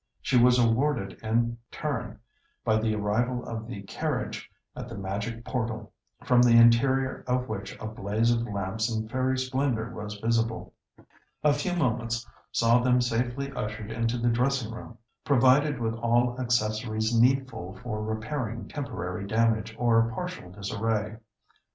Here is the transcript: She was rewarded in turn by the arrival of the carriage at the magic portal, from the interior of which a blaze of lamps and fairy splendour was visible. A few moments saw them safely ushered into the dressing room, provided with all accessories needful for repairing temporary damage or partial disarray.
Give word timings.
She 0.19 0.35
was 0.35 0.59
rewarded 0.59 1.19
in 1.21 1.59
turn 1.69 2.17
by 2.65 2.77
the 2.79 2.95
arrival 2.95 3.45
of 3.47 3.67
the 3.67 3.83
carriage 3.83 4.49
at 4.75 4.89
the 4.89 4.97
magic 4.97 5.45
portal, 5.45 5.93
from 6.23 6.41
the 6.41 6.57
interior 6.57 7.23
of 7.27 7.47
which 7.47 7.77
a 7.79 7.85
blaze 7.85 8.31
of 8.31 8.41
lamps 8.47 8.89
and 8.91 9.11
fairy 9.11 9.37
splendour 9.37 9.91
was 9.91 10.15
visible. 10.17 10.73
A 11.43 11.53
few 11.53 11.73
moments 11.75 12.27
saw 12.51 12.79
them 12.81 12.99
safely 12.99 13.51
ushered 13.51 13.91
into 13.91 14.17
the 14.17 14.29
dressing 14.29 14.71
room, 14.73 14.97
provided 15.23 15.77
with 15.79 15.93
all 15.93 16.35
accessories 16.41 17.15
needful 17.15 17.75
for 17.83 18.01
repairing 18.03 18.67
temporary 18.67 19.27
damage 19.27 19.75
or 19.77 20.11
partial 20.15 20.49
disarray. 20.51 21.17